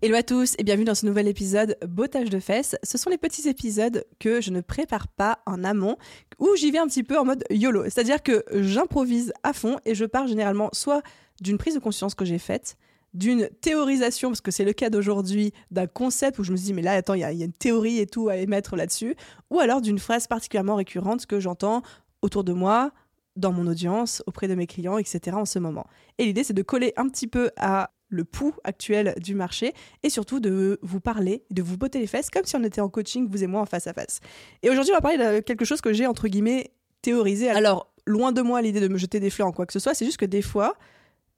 Hello 0.00 0.14
à 0.14 0.22
tous 0.22 0.54
et 0.58 0.62
bienvenue 0.62 0.84
dans 0.84 0.94
ce 0.94 1.06
nouvel 1.06 1.26
épisode 1.26 1.76
Bottage 1.84 2.30
de 2.30 2.38
fesses. 2.38 2.76
Ce 2.84 2.96
sont 2.96 3.10
les 3.10 3.18
petits 3.18 3.48
épisodes 3.48 4.04
que 4.20 4.40
je 4.40 4.52
ne 4.52 4.60
prépare 4.60 5.08
pas 5.08 5.40
en 5.44 5.64
amont, 5.64 5.96
où 6.38 6.54
j'y 6.54 6.70
vais 6.70 6.78
un 6.78 6.86
petit 6.86 7.02
peu 7.02 7.18
en 7.18 7.24
mode 7.24 7.42
YOLO. 7.50 7.82
C'est-à-dire 7.82 8.22
que 8.22 8.44
j'improvise 8.52 9.32
à 9.42 9.52
fond 9.52 9.80
et 9.84 9.96
je 9.96 10.04
pars 10.04 10.28
généralement 10.28 10.68
soit 10.72 11.02
d'une 11.40 11.58
prise 11.58 11.74
de 11.74 11.80
conscience 11.80 12.14
que 12.14 12.24
j'ai 12.24 12.38
faite, 12.38 12.76
d'une 13.12 13.48
théorisation, 13.60 14.28
parce 14.28 14.40
que 14.40 14.52
c'est 14.52 14.64
le 14.64 14.72
cas 14.72 14.88
d'aujourd'hui, 14.88 15.52
d'un 15.72 15.88
concept 15.88 16.38
où 16.38 16.44
je 16.44 16.52
me 16.52 16.56
dis, 16.56 16.72
mais 16.74 16.82
là, 16.82 16.92
attends, 16.92 17.14
il 17.14 17.22
y, 17.22 17.24
a 17.24 17.32
une 17.32 17.52
théorie 17.52 17.98
et 17.98 18.06
tout 18.06 18.28
à 18.28 18.36
émettre 18.36 18.76
là-dessus, 18.76 19.16
ou 19.50 19.58
alors 19.58 19.80
d'une 19.80 19.98
phrase 19.98 20.28
particulièrement 20.28 20.76
récurrente 20.76 21.26
que 21.26 21.40
j'entends 21.40 21.82
autour 22.22 22.44
de 22.44 22.52
moi, 22.52 22.92
dans 23.34 23.50
mon 23.50 23.66
audience, 23.66 24.22
auprès 24.28 24.46
de 24.46 24.54
mes 24.54 24.68
clients, 24.68 24.98
etc. 24.98 25.36
en 25.36 25.44
ce 25.44 25.58
moment. 25.58 25.88
Et 26.18 26.24
l'idée, 26.24 26.44
c'est 26.44 26.54
de 26.54 26.62
coller 26.62 26.92
un 26.96 27.08
petit 27.08 27.26
peu 27.26 27.50
à 27.56 27.90
le 28.08 28.24
pouls 28.24 28.54
actuel 28.64 29.14
du 29.18 29.34
marché 29.34 29.74
et 30.02 30.10
surtout 30.10 30.40
de 30.40 30.78
vous 30.82 31.00
parler, 31.00 31.44
de 31.50 31.62
vous 31.62 31.76
botter 31.76 31.98
les 31.98 32.06
fesses 32.06 32.30
comme 32.30 32.44
si 32.44 32.56
on 32.56 32.64
était 32.64 32.80
en 32.80 32.88
coaching, 32.88 33.28
vous 33.28 33.44
et 33.44 33.46
moi, 33.46 33.60
en 33.60 33.66
face 33.66 33.86
à 33.86 33.92
face. 33.92 34.20
Et 34.62 34.70
aujourd'hui, 34.70 34.92
on 34.92 34.96
va 34.96 35.00
parler 35.00 35.18
de 35.18 35.40
quelque 35.40 35.64
chose 35.64 35.80
que 35.80 35.92
j'ai, 35.92 36.06
entre 36.06 36.28
guillemets, 36.28 36.72
théorisé. 37.02 37.50
Alors, 37.50 37.92
loin 38.06 38.32
de 38.32 38.42
moi 38.42 38.62
l'idée 38.62 38.80
de 38.80 38.88
me 38.88 38.98
jeter 38.98 39.20
des 39.20 39.30
fleurs 39.30 39.48
en 39.48 39.52
quoi 39.52 39.66
que 39.66 39.72
ce 39.72 39.78
soit, 39.78 39.94
c'est 39.94 40.04
juste 40.04 40.18
que 40.18 40.26
des 40.26 40.42
fois, 40.42 40.74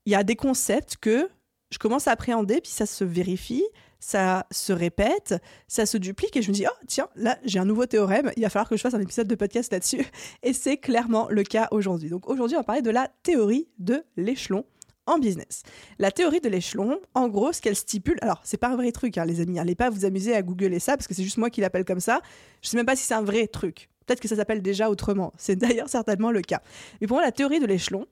il 0.07 0.13
y 0.13 0.15
a 0.15 0.23
des 0.23 0.37
concepts 0.37 0.97
que 0.97 1.29
je 1.71 1.79
commence 1.79 2.09
à 2.09 2.13
appréhender, 2.13 2.61
puis 2.61 2.71
ça 2.71 2.87
se 2.87 3.05
vérifie, 3.05 3.65
ça 4.01 4.47
se 4.51 4.73
répète, 4.73 5.37
ça 5.69 5.87
se 5.87 5.99
duplique, 5.99 6.37
et 6.37 6.43
je 6.43 6.49
me 6.49 6.55
dis, 6.55 6.65
oh 6.67 6.85
tiens, 6.89 7.09
là, 7.15 7.39
j'ai 7.45 7.59
un 7.59 7.65
nouveau 7.65 7.87
théorème, 7.87 8.33
il 8.37 8.43
va 8.43 8.51
falloir 8.51 8.69
que 8.69 8.77
je 8.77 8.81
fasse 8.81 8.95
un 8.95 9.01
épisode 9.01 9.29
de 9.29 9.35
podcast 9.35 9.73
là-dessus. 9.73 10.05
Et 10.43 10.53
c'est 10.53 10.79
clairement 10.79 11.29
le 11.31 11.43
cas 11.43 11.69
aujourd'hui. 11.71 12.09
Donc 12.09 12.29
aujourd'hui, 12.29 12.57
on 12.57 12.61
va 12.61 12.65
parler 12.65 12.83
de 12.83 12.91
la 12.91 13.09
théorie 13.23 13.69
de 13.79 14.03
l'échelon 14.17 14.65
en 15.11 15.19
business. 15.19 15.63
La 15.99 16.11
théorie 16.11 16.41
de 16.41 16.49
l'échelon, 16.49 17.01
en 17.15 17.29
gros, 17.29 17.53
ce 17.53 17.61
qu'elle 17.61 17.77
stipule, 17.77 18.19
alors 18.23 18.41
c'est 18.45 18.57
pas 18.57 18.69
un 18.69 18.77
vrai 18.77 18.93
truc, 18.93 19.19
hein, 19.19 19.25
les 19.25 19.41
amis, 19.41 19.55
n'allez 19.55 19.75
pas 19.75 19.91
vous 19.91 20.05
amuser 20.05 20.35
à 20.35 20.43
googler 20.43 20.79
ça 20.79 20.97
parce 20.97 21.07
que 21.07 21.15
c'est 21.15 21.23
juste 21.23 21.39
moi 21.39 21.51
qui 21.51 21.61
l'appelle 21.61 21.85
comme 21.85 22.01
ça. 22.01 22.21
Je 22.63 22.69
sais 22.69 22.77
même 22.77 22.87
pas 22.87 22.97
si 22.97 23.05
c'est 23.05 23.15
un 23.15 23.23
vrai 23.23 23.47
truc. 23.47 23.89
Peut-être 24.07 24.21
que 24.21 24.29
ça 24.29 24.37
s'appelle 24.37 24.63
déjà 24.63 24.91
autrement. 24.91 25.33
C'est 25.37 25.57
d'ailleurs 25.57 25.89
certainement 25.89 26.31
le 26.31 26.43
cas. 26.43 26.63
Mais 27.01 27.07
pour 27.07 27.17
moi, 27.17 27.25
la 27.25 27.33
théorie 27.33 27.61
de 27.61 27.67
l'échelon, 27.67 28.07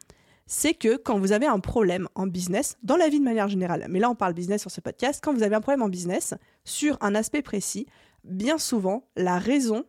c'est 0.46 0.74
que 0.74 0.96
quand 0.96 1.18
vous 1.18 1.32
avez 1.32 1.46
un 1.46 1.60
problème 1.60 2.08
en 2.14 2.26
business, 2.26 2.76
dans 2.82 2.96
la 2.96 3.08
vie 3.08 3.20
de 3.20 3.24
manière 3.24 3.48
générale, 3.48 3.86
mais 3.88 4.00
là 4.00 4.10
on 4.10 4.14
parle 4.14 4.32
business 4.32 4.62
sur 4.62 4.70
ce 4.70 4.80
podcast, 4.80 5.20
quand 5.22 5.34
vous 5.34 5.42
avez 5.42 5.54
un 5.54 5.60
problème 5.60 5.82
en 5.82 5.88
business 5.88 6.34
sur 6.64 6.96
un 7.02 7.14
aspect 7.14 7.42
précis, 7.42 7.86
bien 8.24 8.58
souvent, 8.58 9.04
la 9.14 9.38
raison 9.38 9.84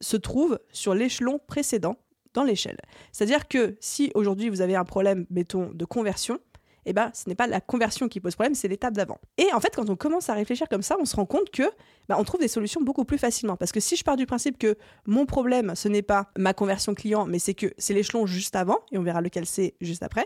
se 0.00 0.16
trouve 0.16 0.58
sur 0.72 0.94
l'échelon 0.94 1.38
précédent 1.46 1.96
dans 2.34 2.44
l'échelle. 2.44 2.78
C'est-à-dire 3.12 3.48
que 3.48 3.76
si 3.80 4.10
aujourd'hui 4.14 4.48
vous 4.48 4.60
avez 4.60 4.76
un 4.76 4.84
problème, 4.84 5.26
mettons, 5.30 5.70
de 5.72 5.84
conversion, 5.84 6.38
eh 6.90 6.92
ben, 6.92 7.10
ce 7.12 7.28
n'est 7.28 7.34
pas 7.34 7.46
la 7.46 7.60
conversion 7.60 8.08
qui 8.08 8.18
pose 8.20 8.34
problème, 8.34 8.54
c'est 8.54 8.68
l'étape 8.68 8.94
d'avant. 8.94 9.18
Et 9.36 9.52
en 9.52 9.60
fait, 9.60 9.74
quand 9.76 9.90
on 9.90 9.96
commence 9.96 10.30
à 10.30 10.34
réfléchir 10.34 10.68
comme 10.68 10.82
ça, 10.82 10.96
on 10.98 11.04
se 11.04 11.16
rend 11.16 11.26
compte 11.26 11.50
que 11.50 11.64
bah, 12.08 12.16
on 12.18 12.24
trouve 12.24 12.40
des 12.40 12.48
solutions 12.48 12.80
beaucoup 12.80 13.04
plus 13.04 13.18
facilement. 13.18 13.56
Parce 13.56 13.72
que 13.72 13.80
si 13.80 13.96
je 13.96 14.04
pars 14.04 14.16
du 14.16 14.26
principe 14.26 14.58
que 14.58 14.76
mon 15.06 15.26
problème, 15.26 15.74
ce 15.74 15.88
n'est 15.88 16.02
pas 16.02 16.30
ma 16.38 16.54
conversion 16.54 16.94
client, 16.94 17.26
mais 17.26 17.38
c'est 17.38 17.54
que 17.54 17.74
c'est 17.76 17.94
l'échelon 17.94 18.26
juste 18.26 18.56
avant, 18.56 18.78
et 18.90 18.98
on 18.98 19.02
verra 19.02 19.20
lequel 19.20 19.44
c'est 19.44 19.74
juste 19.80 20.02
après, 20.02 20.22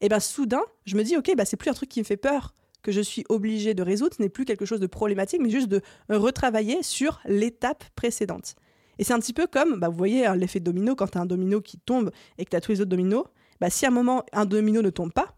et 0.00 0.06
eh 0.06 0.08
ben 0.08 0.18
soudain, 0.18 0.62
je 0.84 0.96
me 0.96 1.04
dis, 1.04 1.16
ok, 1.16 1.32
bah, 1.36 1.44
c'est 1.44 1.56
plus 1.56 1.70
un 1.70 1.74
truc 1.74 1.88
qui 1.88 2.00
me 2.00 2.04
fait 2.04 2.16
peur 2.16 2.54
que 2.82 2.90
je 2.90 3.00
suis 3.00 3.24
obligé 3.28 3.72
de 3.72 3.82
résoudre, 3.84 4.16
ce 4.16 4.22
n'est 4.22 4.28
plus 4.28 4.44
quelque 4.44 4.66
chose 4.66 4.80
de 4.80 4.88
problématique, 4.88 5.40
mais 5.40 5.50
juste 5.50 5.68
de 5.68 5.80
retravailler 6.08 6.82
sur 6.82 7.20
l'étape 7.26 7.84
précédente. 7.94 8.56
Et 8.98 9.04
c'est 9.04 9.12
un 9.12 9.20
petit 9.20 9.32
peu 9.32 9.46
comme, 9.46 9.78
bah, 9.78 9.88
vous 9.88 9.96
voyez, 9.96 10.26
hein, 10.26 10.34
l'effet 10.34 10.58
domino, 10.58 10.96
quand 10.96 11.06
tu 11.06 11.18
as 11.18 11.20
un 11.20 11.26
domino 11.26 11.60
qui 11.60 11.78
tombe 11.78 12.10
et 12.38 12.44
que 12.44 12.50
tu 12.50 12.56
as 12.56 12.60
tous 12.60 12.72
les 12.72 12.80
autres 12.80 12.90
dominos, 12.90 13.24
bah, 13.60 13.70
si 13.70 13.86
à 13.86 13.88
un 13.88 13.92
moment 13.92 14.24
un 14.32 14.44
domino 14.44 14.82
ne 14.82 14.90
tombe 14.90 15.12
pas, 15.12 15.31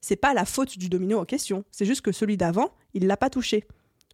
c'est 0.00 0.16
pas 0.16 0.34
la 0.34 0.44
faute 0.44 0.78
du 0.78 0.88
domino 0.88 1.18
en 1.18 1.24
question, 1.24 1.64
c'est 1.70 1.84
juste 1.84 2.02
que 2.02 2.12
celui 2.12 2.36
d'avant, 2.36 2.70
il 2.94 3.06
l'a 3.06 3.16
pas 3.16 3.30
touché. 3.30 3.64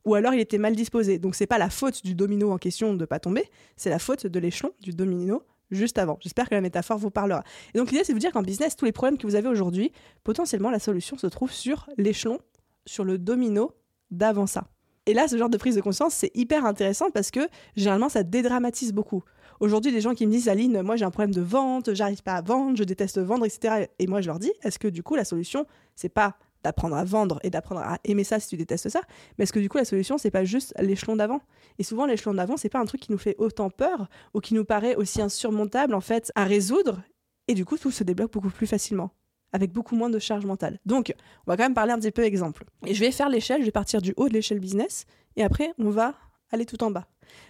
Ou 0.05 0.15
alors 0.15 0.35
il 0.35 0.41
était 0.41 0.59
mal 0.59 0.77
disposé. 0.77 1.19
Donc 1.19 1.35
c'est 1.35 1.47
pas 1.47 1.59
la 1.59 1.71
faute 1.71 2.05
du 2.05 2.15
domino 2.15 2.51
en 2.51 2.59
question 2.59 2.95
de 2.95 3.05
pas 3.05 3.19
tomber, 3.19 3.49
c'est 3.77 3.91
la 3.91 3.99
faute 3.99 4.27
de 4.27 4.39
l'échelon 4.39 4.73
du 4.81 4.93
domino 4.93 5.43
juste 5.71 5.99
avant. 5.99 6.19
J'espère 6.21 6.49
que 6.49 6.55
la 6.55 6.61
métaphore 6.61 6.99
vous 6.99 7.11
parlera. 7.11 7.43
Et 7.75 7.79
donc 7.79 7.91
l'idée 7.91 8.05
c'est 8.05 8.13
de 8.13 8.17
vous 8.17 8.21
dire 8.21 8.33
qu'en 8.33 8.43
business, 8.43 8.77
tous 8.77 8.85
les 8.85 8.93
problèmes 8.93 9.19
que 9.19 9.27
vous 9.27 9.35
avez 9.35 9.49
aujourd'hui, 9.49 9.93
potentiellement 10.23 10.71
la 10.71 10.79
solution 10.79 11.17
se 11.17 11.27
trouve 11.27 11.53
sur 11.53 11.89
l'échelon, 11.97 12.39
sur 12.87 13.05
le 13.05 13.19
domino 13.19 13.73
d'avant 14.11 14.47
ça. 14.47 14.69
Et 15.07 15.13
là, 15.13 15.29
ce 15.29 15.37
genre 15.37 15.51
de 15.51 15.59
prise 15.59 15.75
de 15.75 15.81
conscience, 15.81 16.15
c'est 16.15 16.31
hyper 16.35 16.65
intéressant 16.65 17.11
parce 17.11 17.31
que 17.31 17.41
généralement, 17.77 18.09
ça 18.09 18.23
dédramatise 18.23 18.93
beaucoup. 18.93 19.23
Aujourd'hui, 19.61 19.93
des 19.93 20.01
gens 20.01 20.15
qui 20.15 20.27
me 20.27 20.33
disent 20.33 20.49
Aline, 20.49 20.83
moi 20.83 20.97
j'ai 20.97 21.05
un 21.05 21.11
problème 21.11 21.35
de 21.35 21.41
vente, 21.41 21.95
j'arrive 21.95 22.23
pas 22.23 22.35
à 22.35 22.43
vendre, 22.43 22.77
je 22.77 22.85
déteste 22.85 23.19
vendre, 23.19 23.47
etc. 23.47 23.87
Et 23.99 24.07
moi 24.07 24.21
je 24.21 24.27
leur 24.27 24.39
dis 24.39 24.53
est-ce 24.63 24.79
que 24.79 24.89
du 24.89 25.03
coup 25.03 25.15
la 25.15 25.25
solution, 25.25 25.67
c'est 25.95 26.09
pas 26.09 26.37
d'apprendre 26.63 26.97
à 26.97 27.05
vendre 27.05 27.39
et 27.43 27.51
d'apprendre 27.51 27.83
à 27.83 27.99
aimer 28.05 28.25
ça 28.25 28.41
si 28.41 28.49
tu 28.49 28.57
détestes 28.57 28.89
ça, 28.89 29.03
mais 29.37 29.45
est-ce 29.45 29.53
que 29.53 29.61
du 29.61 29.69
coup 29.69 29.77
la 29.77 29.85
solution 29.85 30.17
c'est 30.17 30.31
pas 30.31 30.45
juste 30.45 30.75
l'échelon 30.81 31.15
d'avant? 31.15 31.41
Et 31.79 31.83
souvent 31.83 32.07
l'échelon 32.07 32.35
d'avant 32.35 32.57
c'est 32.57 32.71
pas 32.71 32.81
un 32.81 32.87
truc 32.87 33.03
qui 33.03 33.13
nous 33.13 33.19
fait 33.19 33.37
autant 33.39 33.71
peur 33.71 34.09
ou 34.33 34.41
qui 34.41 34.55
nous 34.55 34.65
paraît 34.65 34.97
aussi 34.97 35.21
insurmontable 35.21 35.95
en 35.95 36.01
fait 36.01 36.33
à 36.35 36.45
résoudre 36.45 37.03
et 37.49 37.55
du 37.55 37.65
coup 37.65 37.77
tout 37.77 37.91
se 37.91 38.03
débloque 38.03 38.33
beaucoup 38.33 38.51
plus 38.51 38.67
facilement 38.67 39.11
avec 39.53 39.73
beaucoup 39.73 39.95
moins 39.95 40.11
de 40.11 40.19
charge 40.19 40.45
mentale. 40.45 40.81
Donc, 40.85 41.15
on 41.47 41.53
va 41.53 41.57
quand 41.57 41.63
même 41.63 41.75
parler 41.75 41.93
un 41.93 41.99
petit 42.01 42.11
peu 42.11 42.25
exemple. 42.25 42.65
Et 42.87 42.93
je 42.93 42.99
vais 42.99 43.13
faire 43.13 43.29
l'échelle, 43.29 43.61
je 43.61 43.67
vais 43.67 43.71
partir 43.71 44.03
du 44.03 44.13
haut 44.17 44.29
de 44.29 44.35
l'échelle 44.35 44.59
business 44.59 45.07
et 45.37 45.45
après 45.45 45.73
on 45.79 45.91
va 45.91 46.15
aller 46.51 46.67
tout 46.67 46.83
en 46.83 46.91
bas. 46.91 47.07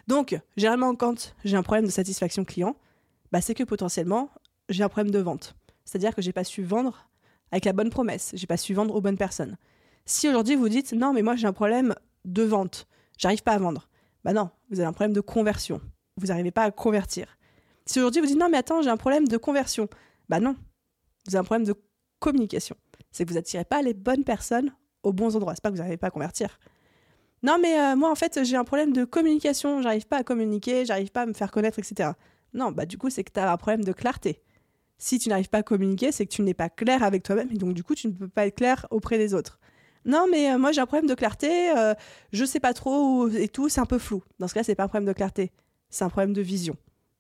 Donc, 0.07 0.39
généralement, 0.57 0.95
quand 0.95 1.35
j'ai 1.45 1.57
un 1.57 1.63
problème 1.63 1.87
de 1.87 1.91
satisfaction 1.91 2.45
client, 2.45 2.77
bah, 3.33 3.41
c'est 3.41 3.55
que 3.55 3.65
potentiellement, 3.65 4.31
j'ai 4.69 4.83
un 4.83 4.89
problème 4.89 5.11
de 5.11 5.19
vente. 5.19 5.55
C'est-à-dire 5.85 6.15
que 6.15 6.23
j'ai 6.23 6.33
pas 6.33 6.45
su 6.45 6.63
vendre 6.63 7.09
avec 7.51 7.65
la 7.65 7.73
bonne 7.73 7.91
promesse, 7.91 8.33
j'ai 8.35 8.47
pas 8.47 8.57
su 8.57 8.75
vendre 8.75 8.95
aux 8.95 9.01
bonnes 9.01 9.19
personnes. 9.19 9.57
Si 10.07 10.29
aujourd'hui 10.29 10.57
vous 10.57 10.69
dites 10.69 10.93
non, 10.93 11.13
mais 11.13 11.23
moi 11.23 11.37
j'ai 11.37 11.47
un 11.47 11.53
problème 11.53 11.95
de 12.25 12.43
vente, 12.43 12.87
j'arrive 13.19 13.43
pas 13.43 13.53
à 13.53 13.59
vendre, 13.59 13.89
bah 14.25 14.33
non, 14.33 14.51
vous 14.71 14.81
avez 14.81 14.87
un 14.87 14.93
problème 14.93 15.13
de 15.13 15.21
conversion, 15.21 15.81
vous 16.17 16.29
n'arrivez 16.29 16.51
pas 16.51 16.65
à 16.65 16.71
convertir. 16.71 17.39
Si 17.87 18.01
aujourd'hui 18.01 18.21
vous 18.21 18.27
dites 18.27 18.39
non, 18.39 18.49
mais 18.51 18.59
attends, 18.59 18.83
j'ai 18.83 18.91
un 18.91 18.97
problème 18.97 19.29
de 19.29 19.37
conversion, 19.37 19.89
bah 20.29 20.41
non, 20.41 20.57
vous 21.27 21.37
avez 21.37 21.41
un 21.41 21.45
problème 21.45 21.67
de 21.67 21.75
communication. 22.19 22.77
C'est 23.13 23.25
que 23.25 23.31
vous 23.31 23.39
attirez 23.39 23.65
pas 23.65 23.83
les 23.83 23.95
bonnes 23.95 24.25
personnes 24.25 24.75
aux 25.03 25.13
bons 25.13 25.37
endroits. 25.37 25.55
C'est 25.55 25.63
pas 25.63 25.69
que 25.69 25.75
vous 25.75 25.79
n'arrivez 25.79 25.97
pas 25.97 26.09
à 26.09 26.11
convertir, 26.11 26.59
non, 27.45 27.59
mais 27.61 27.79
euh, 27.79 27.95
moi, 27.95 28.11
en 28.11 28.15
fait, 28.15 28.43
j'ai 28.43 28.57
un 28.57 28.65
problème 28.65 28.95
de 28.95 29.05
communication. 29.05 29.83
J'arrive 29.83 30.07
pas 30.07 30.17
à 30.17 30.25
communiquer, 30.25 30.87
j'arrive 30.87 31.11
pas 31.13 31.23
à 31.23 31.27
me 31.27 31.35
faire 31.35 31.51
connaître, 31.51 31.79
etc. 31.79 32.13
Non, 32.55 32.73
bah, 32.73 32.87
du 32.87 32.97
coup, 32.97 33.11
c'est 33.11 33.23
que 33.23 33.31
tu 33.31 33.39
as 33.39 33.53
un 33.53 33.57
problème 33.59 33.85
de 33.85 33.93
clarté. 33.93 34.41
Si 34.97 35.19
tu 35.19 35.29
n'arrives 35.29 35.51
pas 35.51 35.59
à 35.59 35.63
communiquer, 35.63 36.11
c'est 36.11 36.25
que 36.25 36.33
tu 36.33 36.41
n'es 36.41 36.55
pas 36.55 36.71
clair 36.71 37.03
avec 37.03 37.23
toi-même 37.23 37.51
et 37.53 37.59
donc, 37.59 37.75
du 37.75 37.85
coup, 37.85 37.95
tu 37.95 38.09
ne 38.09 38.15
peux 38.15 38.29
pas 38.29 38.47
être 38.47 38.57
clair 38.57 38.87
auprès 38.91 39.19
des 39.19 39.35
autres. 39.35 39.59
Non, 40.07 40.27
mais 40.31 40.53
euh, 40.53 40.59
moi, 40.59 40.73
j'ai 40.73 40.81
un 40.81 40.87
problème 40.87 41.07
de 41.07 41.15
clarté, 41.15 41.71
euh, 41.77 41.93
je 42.33 42.47
sais 42.47 42.61
pas 42.61 42.73
trop 42.73 43.29
et 43.29 43.49
tout, 43.49 43.69
c'est 43.69 43.81
un 43.81 43.87
peu 43.87 43.99
flou. 43.99 44.23
Dans 44.39 44.49
ce 44.49 44.55
cas, 44.55 44.63
c'est 44.63 44.75
pas 44.75 44.85
un 44.85 44.89
problème 44.89 45.07
de 45.07 45.13
clarté, 45.13 45.53
c'est 45.91 46.05
un 46.05 46.11
problème 46.11 46.33
de 46.33 46.41
vision. 46.41 46.77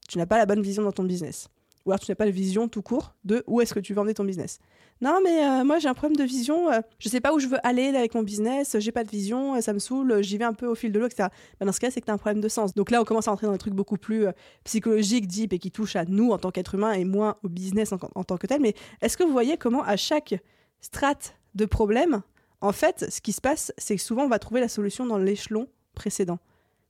Tu 0.09 0.17
n'as 0.17 0.27
pas 0.27 0.39
la 0.39 0.47
bonne 0.47 0.63
vision 0.63 0.83
dans 0.83 0.93
ton 0.93 1.05
business. 1.05 1.49
Ou 1.87 1.91
alors 1.91 2.01
tu 2.01 2.11
n'as 2.11 2.15
pas 2.15 2.27
de 2.27 2.31
vision 2.31 2.69
tout 2.69 2.83
court 2.83 3.15
de 3.25 3.45
où 3.47 3.61
est-ce 3.61 3.75
que 3.75 3.81
tu 3.81 3.93
veux 3.93 4.01
emmener 4.01 4.15
ton 4.15 4.25
business. 4.25 4.59
Non, 5.01 5.19
mais 5.23 5.45
euh, 5.45 5.65
moi 5.65 5.79
j'ai 5.79 5.89
un 5.89 5.95
problème 5.95 6.17
de 6.17 6.25
vision, 6.25 6.71
Je 6.71 6.79
euh, 6.79 6.81
je 6.99 7.09
sais 7.09 7.21
pas 7.21 7.35
où 7.35 7.39
je 7.39 7.47
veux 7.47 7.59
aller 7.67 7.89
avec 7.89 8.15
mon 8.15 8.23
business, 8.23 8.77
j'ai 8.79 8.93
pas 8.93 9.05
de 9.05 9.11
vision, 9.11 9.57
euh, 9.57 9.61
ça 9.61 9.73
me 9.73 9.79
saoule, 9.79 10.23
j'y 10.23 10.39
vais 10.39 10.45
un 10.45 10.55
peu 10.55 10.67
au 10.67 10.75
fil 10.75 10.93
de 10.93 10.99
l'eau, 10.99 11.07
etc. 11.07 11.29
Bah, 11.59 11.67
dans 11.67 11.73
ce 11.73 11.81
cas, 11.81 11.91
c'est 11.91 12.01
que 12.01 12.07
tu 12.07 12.11
as 12.11 12.15
un 12.15 12.19
problème 12.19 12.41
de 12.41 12.49
sens. 12.49 12.75
Donc 12.75 12.91
là, 12.91 13.01
on 13.01 13.05
commence 13.05 13.29
à 13.29 13.33
entrer 13.33 13.47
dans 13.47 13.53
un 13.53 13.59
truc 13.59 13.75
beaucoup 13.75 13.97
plus 13.97 14.27
psychologique, 14.65 15.27
deep 15.27 15.53
et 15.53 15.59
qui 15.59 15.71
touche 15.71 15.97
à 15.97 16.05
nous 16.05 16.31
en 16.31 16.39
tant 16.39 16.51
qu'être 16.51 16.75
humain 16.75 16.93
et 16.93 17.05
moins 17.05 17.37
au 17.43 17.49
business 17.49 17.93
en, 17.93 17.99
en 18.15 18.25
tant 18.25 18.37
que 18.37 18.47
tel. 18.47 18.61
Mais 18.61 18.75
est-ce 19.03 19.17
que 19.17 19.25
vous 19.25 19.33
voyez 19.33 19.57
comment 19.57 19.83
à 19.83 19.97
chaque 19.97 20.35
strate 20.81 21.37
de 21.55 21.67
problème, 21.67 22.23
en 22.61 22.73
fait, 22.73 23.07
ce 23.11 23.21
qui 23.21 23.33
se 23.33 23.41
passe, 23.41 23.73
c'est 23.77 23.97
que 23.97 24.03
souvent 24.03 24.25
on 24.25 24.29
va 24.29 24.39
trouver 24.39 24.61
la 24.61 24.69
solution 24.69 25.07
dans 25.07 25.19
l'échelon 25.19 25.69
précédent? 25.95 26.39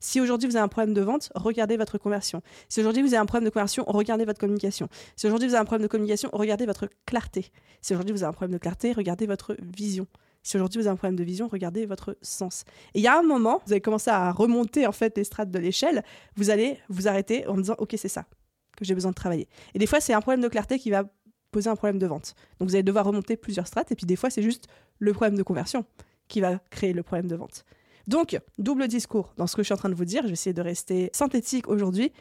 Si 0.05 0.21
aujourd'hui 0.21 0.51
vous 0.51 0.57
avez 0.57 0.63
un 0.63 0.69
problème 0.69 0.93
de 0.93 1.01
vente, 1.01 1.33
regardez 1.35 1.79
votre 1.79 1.97
conversion. 1.97 2.43
Si 2.69 2.81
aujourd'hui 2.81 3.01
vous 3.01 3.15
avez 3.15 3.23
un 3.23 3.25
problème 3.25 3.49
de 3.49 3.51
conversion, 3.51 3.85
regardez 3.87 4.27
votre 4.27 4.39
communication. 4.39 4.87
Si 5.17 5.27
aujourd'hui 5.27 5.49
vous 5.49 5.55
avez 5.55 5.63
un 5.63 5.65
problème 5.65 5.85
de 5.85 5.91
communication, 5.91 6.29
regardez 6.35 6.67
votre 6.67 6.91
clarté. 7.07 7.51
Si 7.81 7.95
aujourd'hui 7.95 8.13
vous 8.13 8.23
avez 8.23 8.29
un 8.29 8.35
problème 8.35 8.53
de 8.53 8.59
clarté, 8.59 8.93
regardez 8.93 9.27
votre 9.27 9.57
vision. 9.63 10.07
Si 10.43 10.59
aujourd'hui 10.59 10.83
vous 10.83 10.89
avez 10.89 10.93
un 10.93 10.97
problème 10.97 11.17
de 11.17 11.25
vision, 11.25 11.49
regardez 11.49 11.87
votre 11.87 12.19
sens. 12.21 12.65
Et 12.93 12.99
il 12.99 13.03
y 13.03 13.07
a 13.07 13.19
un 13.19 13.23
moment, 13.23 13.63
vous 13.65 13.73
allez 13.73 13.81
commencer 13.81 14.11
à 14.11 14.31
remonter 14.31 14.87
en 14.87 14.93
fait 14.93 15.17
les 15.17 15.25
strates 15.25 15.51
de 15.51 15.59
l'échelle, 15.59 16.05
vous 16.37 16.51
allez 16.51 16.79
vous 16.91 17.09
arrêter 17.09 17.47
en 17.47 17.57
disant 17.57 17.77
OK, 17.79 17.95
c'est 17.97 18.09
ça 18.09 18.27
que 18.77 18.85
j'ai 18.85 18.95
besoin 18.95 19.13
de 19.13 19.17
travailler. 19.17 19.49
Et 19.73 19.79
des 19.79 19.87
fois, 19.87 20.03
c'est 20.03 20.13
un 20.13 20.21
problème 20.21 20.43
de 20.43 20.49
clarté 20.49 20.79
qui 20.79 20.91
va 20.91 21.05
poser 21.51 21.71
un 21.71 21.77
problème 21.77 21.99
de 21.99 22.07
vente. 22.07 22.35
Donc 22.59 22.69
vous 22.69 22.75
allez 22.75 22.83
devoir 22.83 23.07
remonter 23.07 23.39
plusieurs 23.39 23.67
strates 23.67 23.91
et 23.91 23.95
puis 23.95 24.05
des 24.05 24.17
fois, 24.17 24.29
c'est 24.29 24.43
juste 24.43 24.69
le 24.99 25.15
problème 25.15 25.39
de 25.39 25.43
conversion 25.43 25.87
qui 26.29 26.43
va 26.43 26.59
créer 26.69 26.93
le 26.93 27.03
problème 27.03 27.27
de 27.27 27.37
vente. 27.37 27.65
Donc, 28.07 28.39
double 28.59 28.89
discours 28.89 29.33
dans 29.37 29.47
ce 29.47 29.57
que 29.57 29.63
je 29.63 29.67
suis 29.67 29.75
en 29.75 29.79
train 29.79 29.89
de 29.89 29.95
vous 29.95 30.05
dire. 30.05 30.23
Je 30.23 30.29
vais 30.29 30.33
essayer 30.35 30.53
de 30.53 30.63
rester 30.63 31.11
synthétique 31.13 31.69
aujourd'hui. 31.69 32.13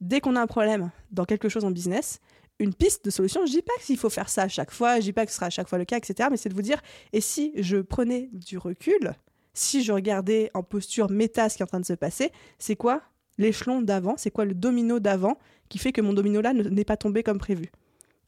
Dès 0.00 0.20
qu'on 0.20 0.36
a 0.36 0.40
un 0.40 0.46
problème 0.46 0.90
dans 1.10 1.24
quelque 1.24 1.48
chose 1.48 1.64
en 1.64 1.70
business, 1.70 2.20
une 2.58 2.74
piste 2.74 3.04
de 3.04 3.10
solution, 3.10 3.44
je 3.46 3.52
dis 3.52 3.62
pas 3.62 3.72
qu'il 3.84 3.96
faut 3.96 4.10
faire 4.10 4.28
ça 4.28 4.42
à 4.42 4.48
chaque 4.48 4.70
fois, 4.70 4.96
je 4.96 5.04
dis 5.04 5.12
pas 5.12 5.24
que 5.24 5.30
ce 5.30 5.36
sera 5.36 5.46
à 5.46 5.50
chaque 5.50 5.68
fois 5.68 5.78
le 5.78 5.84
cas, 5.84 5.96
etc. 5.96 6.28
Mais 6.30 6.36
c'est 6.36 6.48
de 6.48 6.54
vous 6.54 6.62
dire, 6.62 6.80
et 7.12 7.20
si 7.20 7.52
je 7.56 7.78
prenais 7.78 8.28
du 8.32 8.58
recul, 8.58 9.14
si 9.54 9.82
je 9.82 9.92
regardais 9.92 10.50
en 10.54 10.62
posture 10.62 11.10
méta 11.10 11.48
ce 11.48 11.56
qui 11.56 11.62
est 11.62 11.64
en 11.64 11.68
train 11.68 11.80
de 11.80 11.86
se 11.86 11.92
passer, 11.92 12.30
c'est 12.58 12.76
quoi 12.76 13.02
l'échelon 13.38 13.82
d'avant, 13.82 14.14
c'est 14.16 14.30
quoi 14.30 14.44
le 14.44 14.54
domino 14.54 15.00
d'avant 15.00 15.38
qui 15.68 15.78
fait 15.78 15.92
que 15.92 16.00
mon 16.00 16.12
domino 16.12 16.40
là 16.40 16.52
n'est 16.52 16.84
pas 16.84 16.96
tombé 16.96 17.22
comme 17.22 17.38
prévu? 17.38 17.70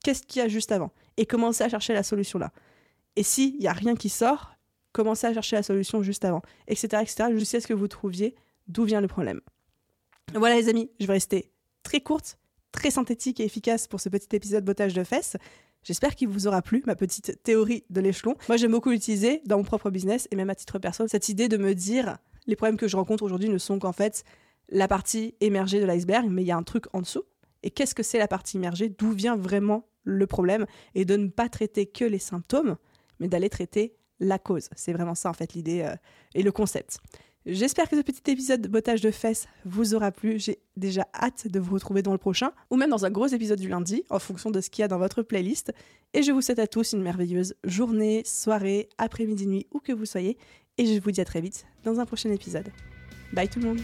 Qu'est-ce 0.02 0.22
qu'il 0.22 0.40
y 0.40 0.44
a 0.44 0.48
juste 0.48 0.72
avant? 0.72 0.92
Et 1.16 1.26
commencer 1.26 1.64
à 1.64 1.68
chercher 1.68 1.92
la 1.92 2.02
solution 2.02 2.38
là. 2.38 2.52
Et 3.16 3.22
s'il 3.22 3.58
n'y 3.58 3.66
a 3.66 3.72
rien 3.72 3.94
qui 3.94 4.08
sort, 4.08 4.53
commencez 4.94 5.26
à 5.26 5.34
chercher 5.34 5.56
la 5.56 5.62
solution 5.62 6.02
juste 6.02 6.24
avant, 6.24 6.40
etc., 6.68 7.02
etc., 7.02 7.24
jusqu'à 7.32 7.60
ce 7.60 7.66
que 7.66 7.74
vous 7.74 7.88
trouviez 7.88 8.34
d'où 8.68 8.84
vient 8.84 9.02
le 9.02 9.08
problème. 9.08 9.40
Voilà 10.34 10.54
les 10.54 10.70
amis, 10.70 10.90
je 11.00 11.06
vais 11.06 11.14
rester 11.14 11.50
très 11.82 12.00
courte, 12.00 12.38
très 12.72 12.90
synthétique 12.90 13.40
et 13.40 13.44
efficace 13.44 13.86
pour 13.86 14.00
ce 14.00 14.08
petit 14.08 14.34
épisode 14.34 14.64
bottage 14.64 14.94
de 14.94 15.04
fesses. 15.04 15.36
J'espère 15.82 16.14
qu'il 16.14 16.28
vous 16.28 16.46
aura 16.46 16.62
plu, 16.62 16.82
ma 16.86 16.94
petite 16.94 17.42
théorie 17.42 17.84
de 17.90 18.00
l'échelon. 18.00 18.36
Moi, 18.48 18.56
j'aime 18.56 18.70
beaucoup 18.70 18.90
l'utiliser 18.90 19.42
dans 19.44 19.58
mon 19.58 19.64
propre 19.64 19.90
business 19.90 20.26
et 20.30 20.36
même 20.36 20.48
à 20.48 20.54
titre 20.54 20.78
perso, 20.78 21.06
cette 21.06 21.28
idée 21.28 21.48
de 21.48 21.58
me 21.58 21.74
dire 21.74 22.16
les 22.46 22.56
problèmes 22.56 22.78
que 22.78 22.88
je 22.88 22.96
rencontre 22.96 23.22
aujourd'hui 23.22 23.48
ne 23.48 23.58
sont 23.58 23.78
qu'en 23.78 23.92
fait 23.92 24.24
la 24.70 24.88
partie 24.88 25.34
émergée 25.40 25.80
de 25.80 25.84
l'iceberg, 25.84 26.28
mais 26.30 26.42
il 26.42 26.46
y 26.46 26.52
a 26.52 26.56
un 26.56 26.62
truc 26.62 26.86
en 26.94 27.00
dessous. 27.00 27.24
Et 27.62 27.70
qu'est-ce 27.70 27.94
que 27.94 28.02
c'est 28.02 28.18
la 28.18 28.28
partie 28.28 28.56
immergée 28.56 28.88
D'où 28.88 29.10
vient 29.10 29.36
vraiment 29.36 29.88
le 30.04 30.26
problème? 30.26 30.66
Et 30.94 31.04
de 31.04 31.16
ne 31.16 31.28
pas 31.28 31.48
traiter 31.48 31.86
que 31.86 32.04
les 32.04 32.18
symptômes, 32.18 32.76
mais 33.20 33.28
d'aller 33.28 33.50
traiter 33.50 33.94
la 34.20 34.38
cause. 34.38 34.68
C'est 34.76 34.92
vraiment 34.92 35.14
ça 35.14 35.30
en 35.30 35.32
fait 35.32 35.54
l'idée 35.54 35.82
euh, 35.82 35.94
et 36.34 36.42
le 36.42 36.52
concept. 36.52 36.98
J'espère 37.46 37.90
que 37.90 37.96
ce 37.96 38.00
petit 38.00 38.30
épisode 38.30 38.62
de 38.62 38.68
bottage 38.68 39.02
de 39.02 39.10
fesses 39.10 39.46
vous 39.66 39.94
aura 39.94 40.10
plu. 40.10 40.38
J'ai 40.38 40.60
déjà 40.78 41.06
hâte 41.14 41.46
de 41.46 41.60
vous 41.60 41.74
retrouver 41.74 42.00
dans 42.00 42.12
le 42.12 42.18
prochain, 42.18 42.52
ou 42.70 42.76
même 42.76 42.88
dans 42.88 43.04
un 43.04 43.10
gros 43.10 43.26
épisode 43.26 43.60
du 43.60 43.68
lundi, 43.68 44.02
en 44.08 44.18
fonction 44.18 44.50
de 44.50 44.62
ce 44.62 44.70
qu'il 44.70 44.80
y 44.80 44.84
a 44.84 44.88
dans 44.88 44.98
votre 44.98 45.22
playlist. 45.22 45.70
Et 46.14 46.22
je 46.22 46.32
vous 46.32 46.40
souhaite 46.40 46.58
à 46.58 46.66
tous 46.66 46.94
une 46.94 47.02
merveilleuse 47.02 47.54
journée, 47.64 48.22
soirée, 48.24 48.88
après-midi, 48.96 49.46
nuit, 49.46 49.66
où 49.72 49.80
que 49.80 49.92
vous 49.92 50.06
soyez. 50.06 50.38
Et 50.78 50.86
je 50.86 50.98
vous 50.98 51.10
dis 51.10 51.20
à 51.20 51.26
très 51.26 51.42
vite 51.42 51.66
dans 51.84 52.00
un 52.00 52.06
prochain 52.06 52.30
épisode. 52.30 52.70
Bye 53.34 53.48
tout 53.48 53.60
le 53.60 53.66
monde 53.66 53.80